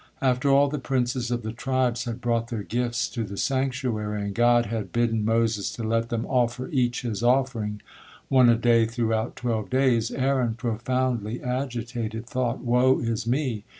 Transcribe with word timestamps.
After 0.19 0.49
all 0.49 0.67
the 0.67 0.79
princes 0.79 1.29
of 1.29 1.43
the 1.43 1.51
tribes 1.51 2.05
had 2.05 2.21
brought 2.21 2.47
their 2.47 2.63
gifts 2.63 3.07
to 3.09 3.23
the 3.23 3.37
sanctuary, 3.37 4.23
and 4.23 4.33
God 4.33 4.65
had 4.65 4.91
bidden 4.91 5.23
Moses 5.23 5.71
to 5.73 5.83
let 5.83 6.09
them 6.09 6.25
offer 6.25 6.69
each 6.69 7.03
his 7.03 7.21
offering, 7.21 7.83
one 8.27 8.49
a 8.49 8.55
day, 8.55 8.87
throughout 8.87 9.35
twelve 9.35 9.69
days, 9.69 10.09
Aaron, 10.09 10.55
profoundly 10.55 11.39
agitated, 11.43 12.25
thought: 12.25 12.61
"Woe 12.63 12.97
is 12.97 13.27
me! 13.27 13.63